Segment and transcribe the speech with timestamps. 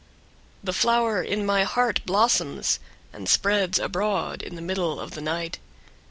[0.63, 2.79] The flower in my heart blossoms
[3.13, 5.59] and spreads abroad in the middle of the night.